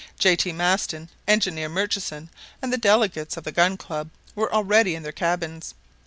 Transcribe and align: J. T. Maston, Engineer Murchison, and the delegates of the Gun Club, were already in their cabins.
J. 0.17 0.35
T. 0.35 0.51
Maston, 0.51 1.09
Engineer 1.27 1.69
Murchison, 1.69 2.31
and 2.59 2.73
the 2.73 2.77
delegates 2.79 3.37
of 3.37 3.43
the 3.43 3.51
Gun 3.51 3.77
Club, 3.77 4.09
were 4.33 4.51
already 4.51 4.95
in 4.95 5.03
their 5.03 5.11
cabins. 5.11 5.75